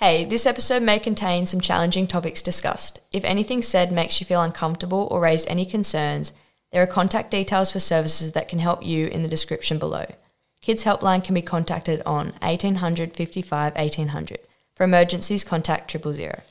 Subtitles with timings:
[0.00, 3.00] Hey, this episode may contain some challenging topics discussed.
[3.12, 6.32] If anything said makes you feel uncomfortable or raise any concerns,
[6.70, 10.04] there are contact details for services that can help you in the description below.
[10.60, 14.40] Kids Helpline can be contacted on 1800 55 1800.
[14.74, 16.42] For emergencies, contact triple zero.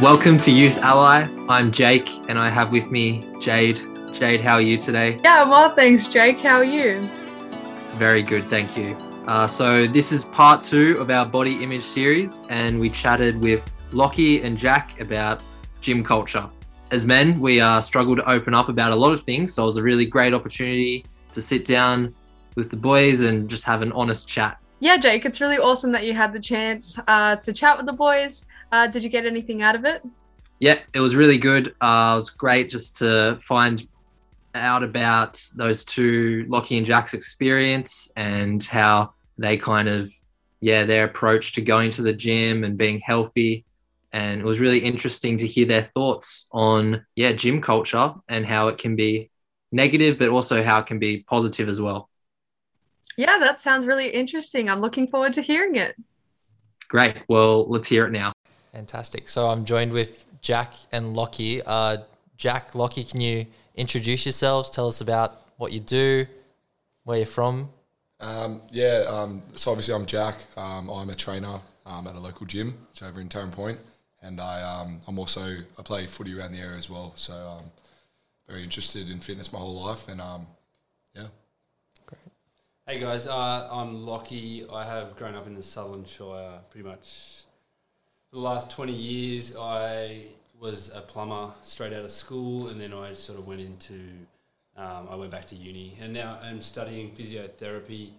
[0.00, 1.26] Welcome to Youth Ally.
[1.48, 3.80] I'm Jake and I have with me Jade.
[4.14, 5.18] Jade, how are you today?
[5.24, 6.38] Yeah, well, thanks, Jake.
[6.38, 7.00] How are you?
[7.96, 8.96] Very good, thank you.
[9.26, 13.68] Uh, so, this is part two of our body image series, and we chatted with
[13.90, 15.40] Lockie and Jack about
[15.80, 16.48] gym culture.
[16.92, 19.66] As men, we uh, struggle to open up about a lot of things, so it
[19.66, 22.14] was a really great opportunity to sit down
[22.54, 24.58] with the boys and just have an honest chat.
[24.78, 27.92] Yeah, Jake, it's really awesome that you had the chance uh, to chat with the
[27.92, 28.46] boys.
[28.70, 30.04] Uh, did you get anything out of it?
[30.60, 31.74] Yeah, it was really good.
[31.80, 33.86] Uh, it was great just to find
[34.54, 40.10] out about those two, Lockie and Jack's experience and how they kind of,
[40.60, 43.64] yeah, their approach to going to the gym and being healthy.
[44.12, 48.68] And it was really interesting to hear their thoughts on, yeah, gym culture and how
[48.68, 49.30] it can be
[49.72, 52.08] negative, but also how it can be positive as well.
[53.16, 54.70] Yeah, that sounds really interesting.
[54.70, 55.96] I'm looking forward to hearing it.
[56.88, 57.16] Great.
[57.28, 58.32] Well, let's hear it now.
[58.72, 59.28] Fantastic.
[59.28, 61.62] So I'm joined with Jack and Lockie.
[61.62, 61.98] Uh,
[62.36, 64.70] Jack, Lockie, can you introduce yourselves?
[64.70, 66.26] Tell us about what you do,
[67.04, 67.70] where you're from.
[68.20, 70.38] Um, yeah, um, so obviously I'm Jack.
[70.56, 73.78] Um, I'm a trainer um, at a local gym, which is over in Taren Point,
[74.22, 75.42] and I um, I'm also
[75.78, 77.12] I play footy around the area as well.
[77.16, 77.70] So I'm
[78.48, 80.46] very interested in fitness my whole life, and um,
[81.14, 81.26] yeah.
[82.06, 82.18] Great.
[82.86, 84.64] Hey guys, uh, I'm Lockie.
[84.72, 87.42] I have grown up in the Sutherland Shire pretty much
[88.30, 89.54] for the last 20 years.
[89.56, 90.22] I
[90.58, 94.00] was a plumber straight out of school, and then I sort of went into,
[94.76, 98.10] um, I went back to uni, and now I'm studying physiotherapy,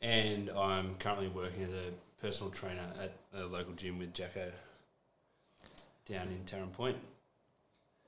[0.00, 4.50] and I'm currently working as a personal trainer at a local gym with Jacko
[6.06, 6.96] down in Taren Point.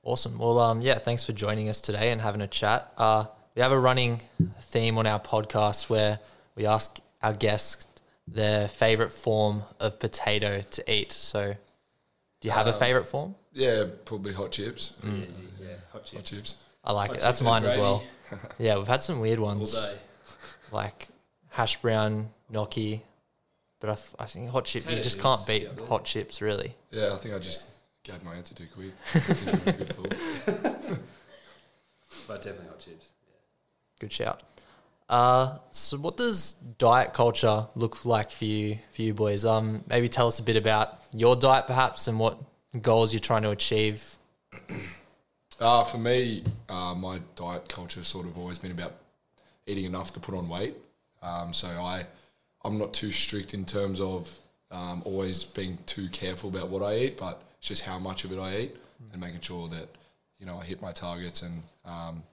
[0.03, 0.37] Awesome.
[0.37, 2.91] Well, um, yeah, thanks for joining us today and having a chat.
[2.97, 3.25] Uh,
[3.55, 4.21] we have a running
[4.59, 6.19] theme on our podcast where
[6.55, 7.87] we ask our guests
[8.27, 11.11] their favorite form of potato to eat.
[11.11, 11.55] So,
[12.41, 13.35] do you have a Um, favorite form?
[13.53, 14.93] Yeah, probably hot chips.
[15.03, 15.11] Yeah,
[15.61, 16.13] yeah, hot chips.
[16.13, 16.55] Hot chips.
[16.83, 17.21] I like Hot it.
[17.21, 18.03] That's mine as well.
[18.57, 19.95] Yeah, we've had some weird All ones day.
[20.71, 21.07] like
[21.49, 23.03] hash brown gnocchi,
[23.79, 24.89] but I, f- I think hot chip.
[24.89, 25.85] You just can't beat yeah.
[25.85, 26.75] hot chips, really.
[26.89, 27.69] Yeah, I think I just
[28.01, 28.93] gave my answer too quick.
[32.27, 33.07] But definitely hot chips.
[33.99, 34.41] Good shout.
[35.09, 39.45] Uh, so what does diet culture look like for you, for you boys?
[39.45, 42.39] Um, maybe tell us a bit about your diet, perhaps, and what
[42.81, 44.17] goals you're trying to achieve.
[45.59, 48.93] Uh, for me, uh, my diet culture sort of always been about
[49.65, 50.75] eating enough to put on weight.
[51.21, 52.05] Um, so I,
[52.65, 54.37] I'm not too strict in terms of
[54.71, 58.31] um, always being too careful about what I eat, but it's just how much of
[58.31, 58.75] it I eat
[59.11, 59.87] and making sure that
[60.39, 62.23] you know I hit my targets and um,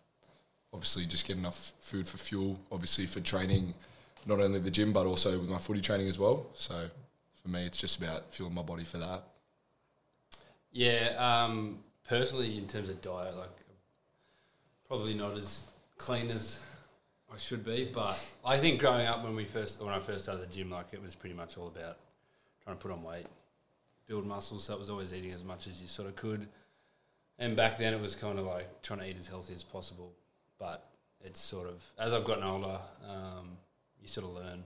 [0.72, 2.58] obviously just get enough food for fuel.
[2.72, 3.75] Obviously for training,
[4.26, 6.47] not only the gym but also with my footy training as well.
[6.54, 6.87] So
[7.42, 9.22] for me, it's just about fueling my body for that.
[10.72, 11.78] Yeah, um,
[12.10, 13.48] personally, in terms of diet, like
[14.87, 15.65] probably not as
[15.97, 16.60] clean as
[17.32, 17.88] I should be.
[17.91, 20.87] But I think growing up when we first, when I first started the gym, like
[20.93, 21.99] it was pretty much all about
[22.65, 23.26] trying to put on weight,
[24.09, 24.65] build muscles.
[24.65, 26.49] So it was always eating as much as you sort of could.
[27.38, 30.12] And back then, it was kind of like trying to eat as healthy as possible.
[30.59, 30.84] But
[31.25, 33.56] it's sort of as I've gotten older, um,
[34.03, 34.65] you sort of learn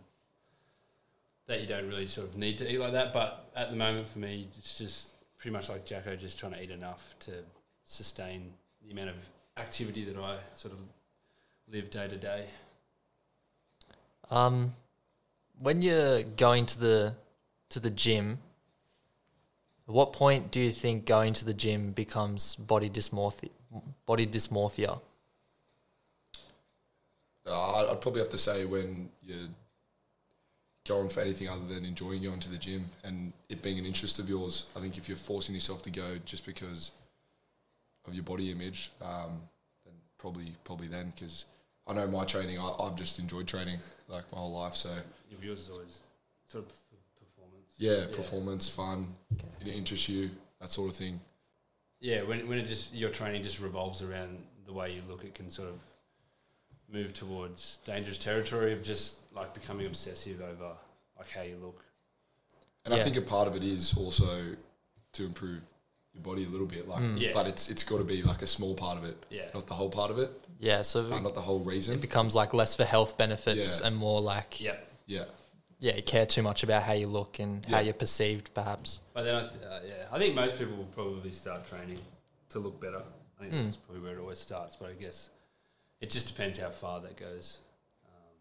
[1.46, 3.12] that you don't really sort of need to eat like that.
[3.12, 5.13] But at the moment, for me, it's just
[5.44, 7.30] pretty much like Jacko, just trying to eat enough to
[7.84, 8.50] sustain
[8.82, 9.16] the amount of
[9.58, 10.80] activity that I sort of
[11.70, 12.46] live day to day.
[14.30, 14.72] Um,
[15.60, 17.14] when you're going to the
[17.68, 18.38] to the gym,
[19.86, 23.50] at what point do you think going to the gym becomes body dysmorphia?
[24.06, 24.98] Body dysmorphia.
[27.46, 29.48] Uh, I'd- I'd probably have to say when you're
[30.86, 34.18] going for anything other than enjoying going to the gym and it being an interest
[34.18, 34.66] of yours.
[34.76, 36.90] I think if you're forcing yourself to go just because
[38.06, 39.40] of your body image, um,
[39.86, 41.46] then probably probably then because
[41.86, 42.58] I know my training.
[42.58, 43.78] I, I've just enjoyed training
[44.08, 44.74] like my whole life.
[44.74, 44.90] So
[45.30, 46.00] Your yours is always
[46.48, 46.72] sort of
[47.18, 47.66] performance.
[47.78, 49.14] yeah, performance, fun,
[49.62, 50.30] it interests you,
[50.60, 51.18] that sort of thing.
[52.00, 55.34] Yeah, when when it just your training just revolves around the way you look, it
[55.34, 55.76] can sort of
[56.94, 60.70] move towards dangerous territory of just like becoming obsessive over
[61.18, 61.84] like how you look.
[62.84, 63.00] And Yeah.
[63.00, 64.56] I think a part of it is also
[65.12, 65.60] to improve
[66.12, 66.86] your body a little bit.
[66.88, 67.32] Like, Yeah.
[67.32, 69.50] but it's it's got to be like a small part of it, Yeah.
[69.52, 70.30] not the whole part of it,
[70.60, 71.94] Yeah, so uh, not the whole reason.
[71.94, 73.86] it becomes like less for health benefits Yeah.
[73.88, 74.76] and more like Yeah.
[75.06, 75.24] yeah,
[75.80, 79.00] yeah, you care too much about how you look and how you're perceived, perhaps.
[79.12, 82.00] But then, I th- uh, yeah, I think most people will probably start training
[82.50, 83.02] to look better.
[83.38, 83.64] I think Mm.
[83.64, 84.76] that's probably where it always starts.
[84.76, 85.30] But I guess
[86.00, 87.58] it just depends how far that goes.
[88.06, 88.36] Um,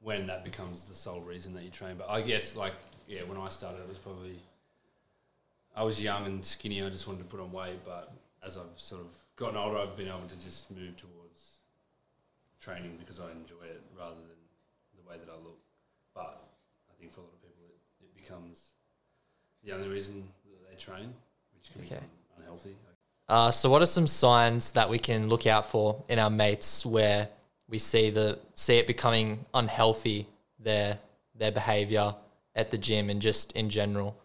[0.00, 1.96] when that becomes the sole reason that you train.
[1.96, 2.74] But I guess, like,
[3.06, 4.40] yeah, when I started, it was probably
[5.76, 6.82] I was young and skinny.
[6.82, 7.84] I just wanted to put on weight.
[7.84, 8.12] But
[8.44, 11.60] as I've sort of gotten older, I've been able to just move towards
[12.60, 14.40] training because I enjoy it rather than
[14.96, 15.58] the way that I look.
[16.14, 16.42] But
[16.90, 18.70] I think for a lot of people, it, it becomes
[19.64, 21.12] the only reason that they train,
[21.54, 21.94] which can Okay.
[21.96, 22.08] become
[22.38, 22.74] unhealthy.
[23.28, 26.86] Uh, so, what are some signs that we can look out for in our mates
[26.86, 27.28] where
[27.68, 30.28] we see the see it becoming unhealthy
[30.60, 30.98] their
[31.34, 32.14] their behavior
[32.54, 34.16] at the gym and just in general?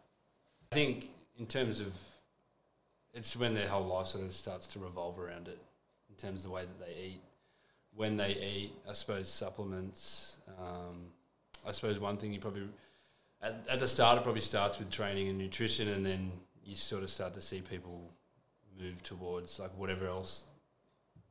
[0.71, 1.09] I think
[1.39, 1.93] in terms of
[3.13, 5.59] it's when their whole life sort of starts to revolve around it
[6.09, 7.21] in terms of the way that they eat.
[7.93, 10.37] When they eat, I suppose supplements.
[10.59, 11.07] Um,
[11.67, 12.63] I suppose one thing you probably
[13.41, 16.31] at, at the start it probably starts with training and nutrition, and then
[16.63, 18.11] you sort of start to see people
[18.81, 20.43] move towards like whatever else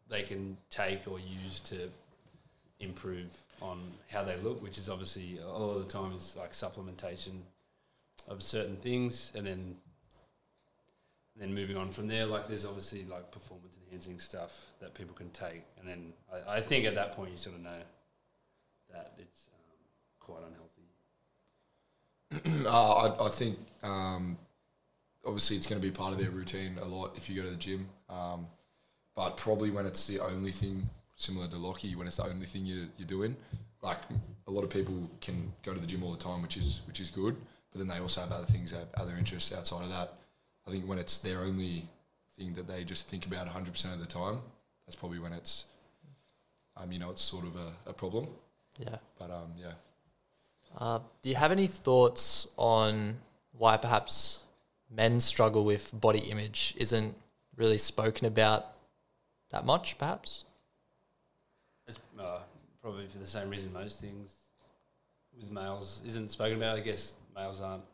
[0.08, 1.88] they can take or use to
[2.81, 3.31] improve
[3.62, 3.81] on
[4.11, 7.41] how they look, which is obviously a lot of the time is like supplementation
[8.29, 9.76] of certain things, and then
[11.37, 12.26] then moving on from there.
[12.26, 16.61] Like there's obviously like performance enhancing stuff that people can take, and then I, I
[16.61, 17.82] think at that point you sort of know
[18.93, 19.61] that it's um,
[20.19, 20.81] quite unhealthy.
[22.69, 24.38] uh, I, I think um,
[25.25, 27.51] obviously it's going to be part of their routine a lot if you go to
[27.51, 27.89] the gym.
[28.09, 28.47] Um,
[29.15, 32.65] but probably when it's the only thing, similar to Lockie, when it's the only thing
[32.65, 33.37] you, you're doing,
[33.83, 33.99] like
[34.47, 37.01] a lot of people can go to the gym all the time, which is which
[37.01, 37.37] is good.
[37.73, 40.15] But then they also have other things, have other interests outside of that.
[40.67, 41.89] I think when it's their only
[42.37, 44.41] thing that they just think about 100% of the time,
[44.87, 45.67] that's probably when it's,
[46.77, 48.27] um, you know, it's sort of a, a problem.
[48.79, 48.97] Yeah.
[49.19, 49.73] But um, yeah.
[50.77, 53.19] Uh, do you have any thoughts on
[53.57, 54.41] why perhaps
[54.91, 57.17] men struggle with body image isn't
[57.57, 58.67] really spoken about
[59.51, 60.45] that much, perhaps?
[61.87, 62.39] It's uh,
[62.83, 64.35] probably for the same reason most things
[65.39, 66.77] with males isn't spoken about.
[66.77, 67.85] I guess males aren't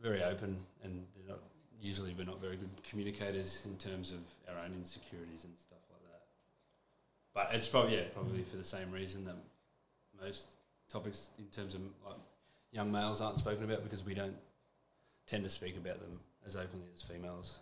[0.00, 1.42] very open, and they're not
[1.80, 4.18] usually we're not very good communicators in terms of
[4.48, 6.22] our own insecurities and stuff like that.
[7.34, 9.36] But it's probably yeah, probably for the same reason that
[10.22, 10.48] most
[10.90, 12.18] topics in terms of like
[12.70, 14.36] young males aren't spoken about because we don't
[15.26, 17.58] tend to speak about them as openly as females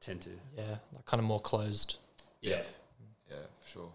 [0.00, 0.30] tend to.
[0.56, 1.98] Yeah, like kind of more closed.
[2.40, 2.62] Yeah.
[3.30, 3.90] Yeah, for sure.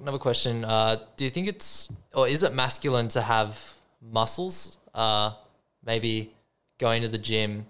[0.00, 4.78] Another question: uh, Do you think it's or is it masculine to have muscles?
[4.94, 5.32] Uh,
[5.84, 6.30] maybe
[6.78, 7.66] going to the gym.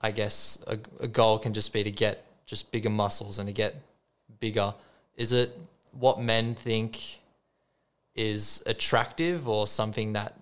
[0.00, 3.54] I guess a, a goal can just be to get just bigger muscles and to
[3.54, 3.74] get
[4.38, 4.74] bigger.
[5.16, 5.58] Is it
[5.92, 7.00] what men think
[8.14, 10.34] is attractive, or something that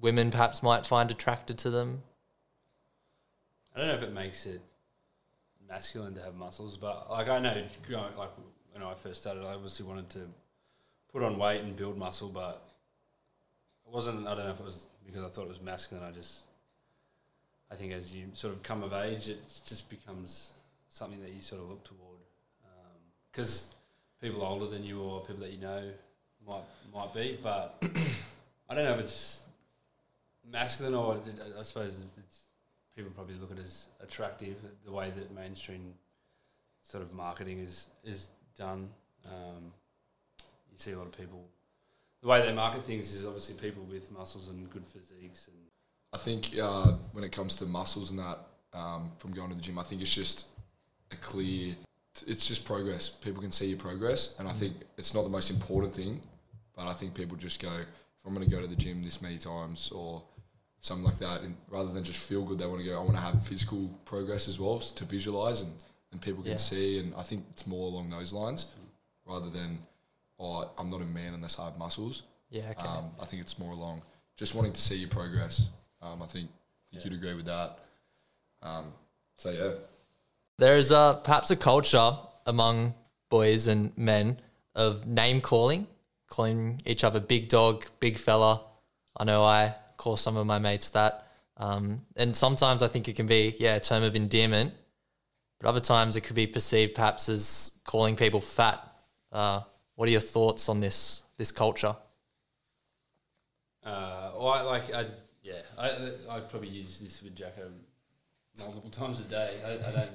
[0.00, 2.02] women perhaps might find attracted to them?
[3.74, 4.60] I don't know if it makes it
[5.68, 8.30] masculine to have muscles, but like I know, like
[8.72, 10.20] when I first started, I obviously wanted to
[11.12, 12.62] put on weight and build muscle, but
[13.86, 14.26] it wasn't.
[14.26, 16.04] I don't know if it was because I thought it was masculine.
[16.04, 16.46] I just,
[17.70, 20.52] I think as you sort of come of age, it just becomes
[20.88, 22.20] something that you sort of look toward,
[22.64, 22.96] um,
[23.30, 23.74] because
[24.20, 25.82] people older than you or people that you know
[26.46, 26.64] might
[26.94, 27.76] might be, but
[28.70, 29.42] I don't know if it's
[30.50, 31.18] masculine or
[31.58, 32.40] I suppose it's
[32.96, 35.92] people probably look at it as attractive the way that mainstream
[36.82, 38.88] sort of marketing is is done.
[39.26, 39.72] Um,
[40.72, 41.48] you see a lot of people.
[42.22, 45.56] The way they market things is obviously people with muscles and good physiques, and
[46.12, 48.38] I think uh, when it comes to muscles and that,
[48.72, 50.46] um, from going to the gym, I think it's just
[51.12, 51.74] a clear.
[52.26, 53.10] It's just progress.
[53.10, 56.20] People can see your progress, and I think it's not the most important thing,
[56.74, 59.20] but I think people just go, if I'm going to go to the gym this
[59.20, 60.22] many times or
[60.86, 62.94] something like that, and rather than just feel good, they want to go.
[62.96, 65.72] I want to have physical progress as well to visualize and,
[66.12, 66.58] and people can Yeah.
[66.58, 66.98] see.
[67.00, 68.66] And I think it's more along those lines,
[69.26, 69.78] rather than,
[70.38, 72.22] oh, I'm not a man unless I have muscles.
[72.50, 72.86] Yeah, okay.
[72.88, 74.02] Um, I think it's more along
[74.36, 75.68] just wanting to see your progress.
[76.00, 77.10] Um, I think, I think Yeah.
[77.10, 77.78] you'd agree with that.
[78.62, 78.92] Um,
[79.38, 79.72] so yeah,
[80.58, 82.16] There is a perhaps a culture
[82.46, 82.94] among
[83.28, 84.40] boys and men
[84.74, 85.86] of name calling,
[86.28, 88.62] calling each other big dog, big fella.
[89.16, 91.26] I know I call some of my mates that.
[91.56, 94.74] Um, and sometimes I think it can be, yeah, a term of endearment,
[95.58, 98.86] but other times it could be perceived perhaps as calling people fat.
[99.32, 99.60] Uh,
[99.94, 101.96] what are your thoughts on this this culture?
[103.86, 105.06] uh, or I, like I
[105.42, 105.90] yeah, I
[106.28, 107.70] I probably use this with Jacko
[108.58, 109.54] multiple times a day.
[109.64, 110.10] I, I don't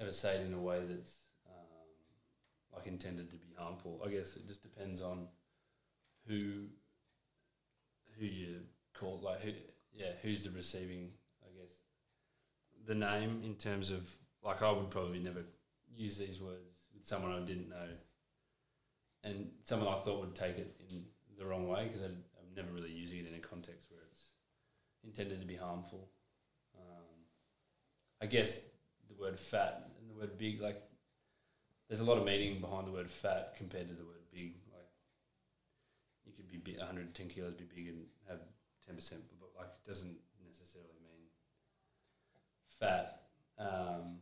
[0.00, 1.16] ever say it in a way that's
[1.48, 4.02] um, like intended to be harmful.
[4.04, 5.28] I guess it just depends on
[6.26, 6.64] who
[8.18, 8.56] who you
[8.98, 9.52] call like who
[9.94, 11.10] yeah who's the receiving
[11.42, 11.72] I guess
[12.86, 14.08] the name in terms of
[14.42, 15.44] like I would probably never
[15.94, 17.88] use these words with someone I didn't know
[19.24, 21.04] and someone I thought would take it in
[21.38, 22.24] the wrong way because I'm
[22.58, 24.30] never really using it in a context where it's
[25.04, 26.08] intended to be harmful.
[26.76, 27.04] Um,
[28.20, 28.58] I guess
[29.08, 30.82] the word fat and the word big, like,
[31.88, 34.54] there's a lot of meaning behind the word fat compared to the word big.
[36.48, 38.40] Like, you could be bi- 110 kilos, be big, and have
[38.88, 41.28] 10%, but like, it doesn't necessarily mean
[42.80, 43.22] fat.
[43.58, 44.18] Um,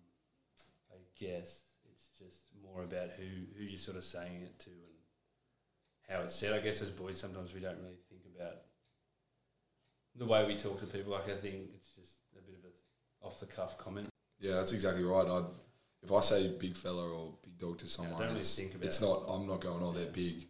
[0.91, 3.25] I guess it's just more about who,
[3.57, 6.53] who you're sort of saying it to and how it's said.
[6.53, 8.63] I guess as boys, sometimes we don't really think about
[10.17, 11.13] the way we talk to people.
[11.13, 14.09] Like, I think it's just a bit of a off the cuff comment.
[14.41, 15.27] Yeah, that's exactly right.
[15.27, 15.45] I'd,
[16.03, 18.87] if I say big fella or big dog to someone, don't really it's, think about
[18.87, 19.25] it's not.
[19.29, 20.47] I'm not going, oh, they're big.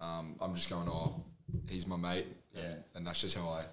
[0.00, 1.22] Um, I'm just going, oh,
[1.68, 2.26] he's my mate.
[2.54, 2.62] Yeah.
[2.62, 3.64] And, and that's just how I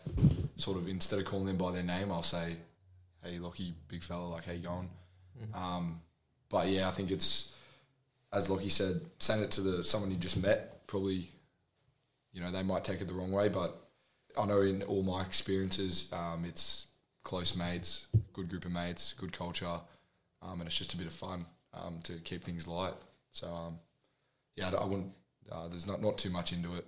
[0.56, 2.58] sort of, instead of calling them by their name, I'll say,
[3.24, 4.90] hey, Lockie, big fella, like, how you going?
[5.54, 6.02] Um,
[6.50, 7.54] but yeah, I think it's,
[8.34, 11.30] as Lockie said, send it to the someone you just met, probably,
[12.34, 13.50] you know, they might take it the wrong way.
[13.50, 13.76] But
[14.38, 16.88] I know in all my experiences, um, it's
[17.24, 19.80] close mates, good group of mates, good culture,
[20.42, 22.94] um, and it's just a bit of fun um, to keep things light.
[23.32, 23.80] So um,
[24.56, 25.12] yeah, I I wouldn't.
[25.52, 26.86] Uh, there's not not too much into it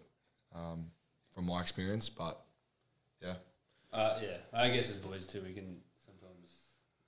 [0.54, 0.92] um,
[1.34, 2.42] from my experience, but
[3.22, 3.36] yeah,
[3.92, 6.50] Uh, yeah, I guess as boys too, we can sometimes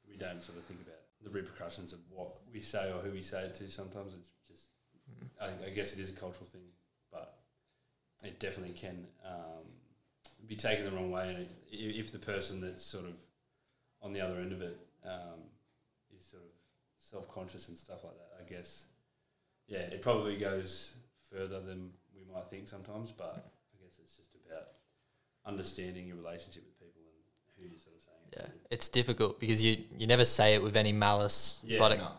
[0.09, 3.21] we don't sort of think about the repercussions of what we say or who we
[3.21, 3.69] say it to.
[3.69, 4.69] Sometimes it's just,
[5.39, 6.63] I, I guess it is a cultural thing,
[7.11, 7.37] but
[8.23, 9.65] it definitely can um,
[10.47, 11.35] be taken the wrong way.
[11.35, 13.13] And if the person that's sort of
[14.01, 15.41] on the other end of it um,
[16.17, 16.49] is sort of
[16.97, 18.85] self-conscious and stuff like that, I guess,
[19.67, 20.93] yeah, it probably goes
[21.31, 23.11] further than we might think sometimes.
[23.11, 23.35] But
[23.73, 24.67] I guess it's just about
[25.45, 27.23] understanding your relationship with people and
[27.57, 28.51] who you're sort of saying it Yeah, to.
[28.75, 32.11] it's difficult because you you never say it with any malice, Yeah, but it, no,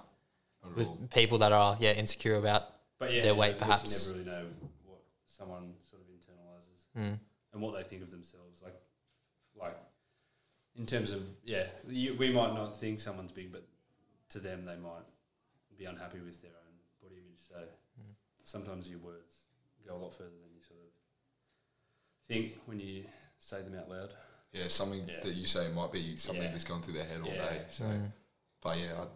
[0.76, 0.98] with all.
[1.14, 2.62] people that are yeah insecure about
[2.98, 4.06] But yeah, their weight, I guess perhaps.
[4.08, 4.48] You never really know
[4.86, 7.18] what someone sort of internalizes Mm.
[7.52, 8.60] and what they think of themselves.
[8.62, 8.74] Like,
[9.58, 9.76] like
[10.76, 13.64] in terms of yeah, you, we might not think someone's big, but
[14.30, 15.04] to them they might
[15.78, 17.42] be unhappy with their own body image.
[17.48, 17.56] So
[18.00, 18.14] Mm.
[18.44, 19.34] Sometimes your words
[19.86, 20.92] go a lot further than you sort of
[22.28, 23.04] think when you
[23.38, 24.10] say them out loud.
[24.52, 25.20] Yeah, something Yeah.
[25.20, 26.50] that you say might be something Yeah.
[26.52, 27.48] that's gone through their head all Yeah.
[27.50, 27.66] day.
[27.70, 28.12] So, Mm.
[28.60, 29.06] but yeah,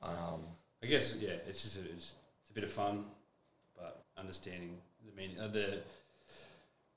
[0.00, 3.10] I, um, I guess yeah, it's just a, it's, it's a bit of fun,
[3.76, 5.82] but understanding the meaning, uh, the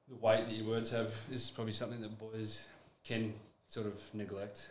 [0.07, 2.67] the weight that your words have is probably something that boys
[3.03, 3.33] can
[3.67, 4.69] sort of neglect.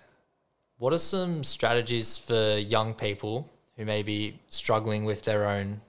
[0.77, 5.81] What are some strategies for young people who may be struggling with their own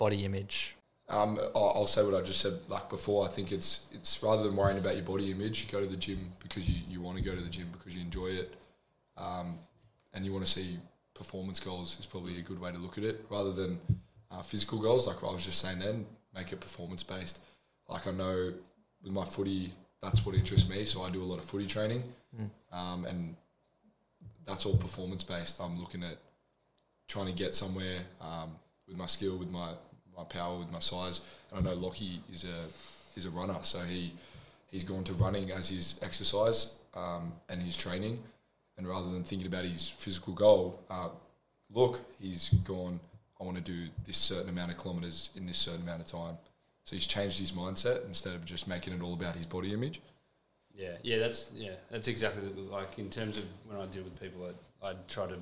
[0.00, 0.76] body image?
[1.08, 3.24] Um, I'll I'll say what I just said like before.
[3.24, 5.96] I think it's it's rather than worrying about your body image, you go to the
[5.96, 8.54] gym because you, you want to go to the gym because you enjoy it,
[9.16, 9.58] um,
[10.12, 10.78] and you want to see
[11.14, 13.78] performance goals is probably a good way to look at it rather than
[14.30, 15.06] uh, physical goals.
[15.06, 17.40] Like I was just saying then, make it performance based.
[17.88, 18.52] Like I know
[19.02, 22.04] with my footy, that's what interests me, so I do a lot of footy training,
[22.72, 23.34] um, and
[24.46, 25.60] that's all performance based.
[25.60, 26.18] I'm looking at
[27.08, 28.50] trying to get somewhere um,
[28.86, 29.70] with my skill, with my,
[30.20, 31.20] my power, with my size.
[31.50, 34.12] And I know Lockie is a is a runner, so he
[34.70, 38.22] he's gone to running as his exercise um, and his training.
[38.76, 41.10] And rather than thinking about his physical goal, uh,
[41.72, 43.00] look, he's gone.
[43.40, 46.36] I want to do this certain amount of kilometers in this certain amount of time.
[46.84, 50.00] So he's changed his mindset instead of just making it all about his body image.
[50.74, 54.18] Yeah, yeah, that's yeah, that's exactly the, like in terms of when I deal with
[54.20, 54.50] people,
[54.82, 55.36] I I try to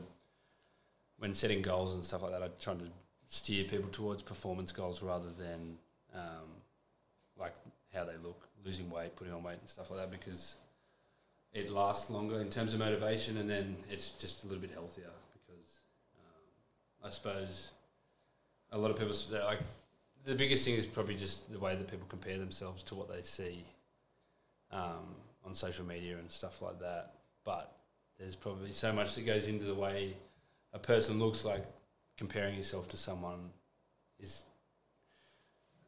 [1.19, 2.89] when setting goals and stuff like that, I try to
[3.29, 5.77] steer people towards performance goals rather than
[6.15, 6.49] um,
[7.39, 7.55] like
[7.95, 10.57] how they look, losing weight, putting on weight, and stuff like that, because
[11.53, 15.11] it lasts longer in terms of motivation, and then it's just a little bit healthier
[15.33, 15.81] because
[16.19, 17.71] um, I suppose
[18.73, 19.15] a lot of people
[19.47, 19.61] like
[20.25, 23.23] the biggest thing is probably just the way that people compare themselves to what they
[23.23, 23.65] see
[24.71, 27.15] um, on social media and stuff like that.
[27.45, 27.73] But
[28.19, 30.15] there's probably so much that goes into the way
[30.75, 31.65] a person looks like
[32.19, 33.51] comparing yourself to someone
[34.19, 34.45] is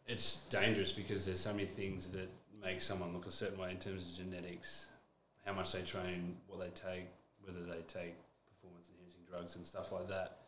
[0.06, 2.28] it's dangerous because there's so many things that
[2.62, 4.86] make someone look a certain way in terms of genetics,
[5.44, 7.06] how much they train, what they take,
[7.42, 8.14] whether they take
[8.48, 10.38] performance enhancing drugs and stuff like that.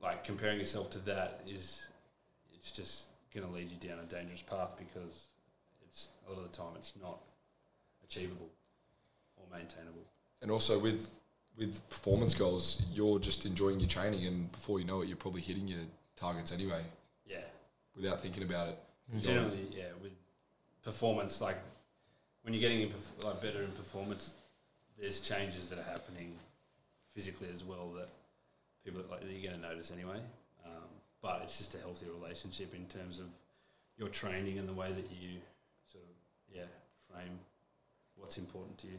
[0.00, 1.88] Like comparing yourself to that is
[2.54, 5.28] it's just going to lead you down a dangerous path because
[5.88, 7.20] it's a lot of the time it's not
[8.04, 8.50] achievable
[9.36, 10.06] or maintainable.
[10.40, 11.10] And also with
[11.56, 15.42] with performance goals, you're just enjoying your training, and before you know it, you're probably
[15.42, 15.80] hitting your
[16.16, 16.82] targets anyway
[17.26, 17.38] Yeah,
[17.96, 18.78] without thinking about it.
[19.20, 20.12] generally, yeah, with
[20.82, 21.58] performance, like
[22.42, 22.92] when you're getting in
[23.22, 24.34] like better in performance,
[24.98, 26.32] there's changes that are happening
[27.14, 28.08] physically as well that
[28.84, 30.18] people like that you're going to notice anyway.
[30.64, 30.88] Um,
[31.20, 33.26] but it's just a healthier relationship in terms of
[33.98, 35.38] your training and the way that you
[35.90, 36.64] sort of yeah
[37.12, 37.38] frame
[38.16, 38.98] what's important to you.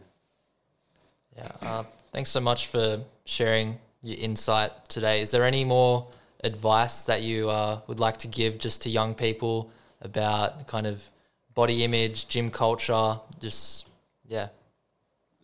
[1.35, 1.51] Yeah.
[1.61, 5.21] Uh, thanks so much for sharing your insight today.
[5.21, 6.07] Is there any more
[6.43, 9.71] advice that you uh, would like to give just to young people
[10.01, 11.09] about kind of
[11.53, 13.19] body image, gym culture?
[13.39, 13.87] Just
[14.27, 14.49] yeah.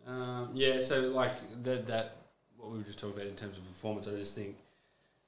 [0.06, 2.18] Um, yeah, so like that, that
[2.58, 4.58] what we were just talking about in terms of performance, I just think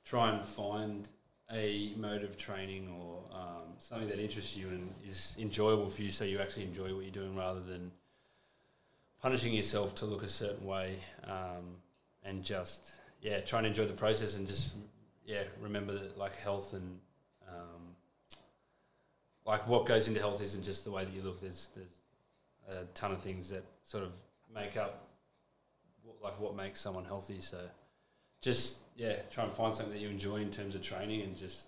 [0.04, 1.08] try and find
[1.54, 6.12] a mode of training or um, something that interests you and is enjoyable for you,
[6.12, 7.92] so you actually enjoy what you're doing rather than
[9.22, 11.78] punishing yourself to look a certain way, um,
[12.24, 14.72] and just yeah, try and enjoy the process and just
[15.26, 17.00] yeah, remember that like health and
[17.48, 17.96] um,
[19.46, 21.40] like what goes into health isn't just the way that you look.
[21.40, 24.12] There's there's a ton of things that sort of
[24.54, 25.08] make up
[26.04, 27.42] what, like what makes someone healthy.
[27.42, 27.58] So
[28.42, 31.68] just yeah, try and find something that you enjoy in terms of training and just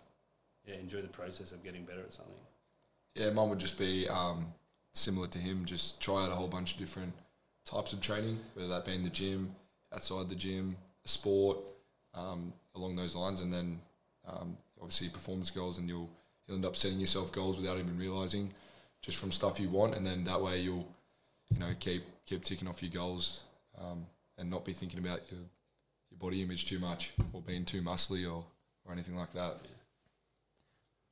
[0.66, 2.34] yeah, enjoy the process of getting better at something.
[3.16, 4.48] Yeah, mine would just be um,
[4.94, 5.66] similar to him.
[5.66, 7.14] Just try out a whole bunch of different
[7.66, 9.56] types of training, whether that be in the gym,
[9.94, 11.58] outside the gym, sport,
[12.14, 13.80] um, along those lines, and then
[14.28, 16.10] um, obviously performance goals, and you'll
[16.48, 18.52] you'll end up setting yourself goals without even realizing,
[19.02, 20.88] just from stuff you want, and then that way you'll
[21.50, 23.42] you know keep keep ticking off your goals,
[23.80, 24.06] um,
[24.38, 25.42] and not be thinking about your
[26.12, 28.44] your body image too much or being too muscly or
[28.86, 29.58] or anything like that.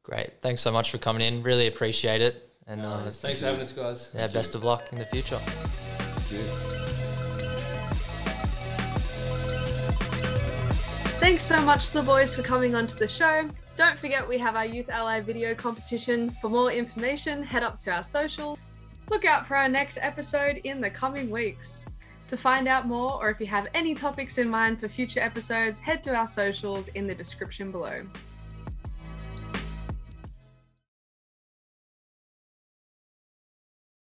[0.04, 0.42] Great.
[0.42, 1.44] Thanks so much for coming in.
[1.44, 2.50] Really appreciate it.
[2.68, 4.12] And uh, Thanks for having us, guys.
[4.16, 5.40] yeah, best of luck in the future.
[6.32, 6.72] Thank.
[11.22, 13.50] Thanks so much to the boys for coming onto the show.
[13.76, 16.32] Don't forget we have our Youth Ally video competition.
[16.42, 18.58] For more information, head up to our social.
[19.10, 21.86] Look out for our next episode in the coming weeks.
[22.28, 25.80] To find out more, or if you have any topics in mind for future episodes,
[25.80, 28.04] head to our socials in the description below.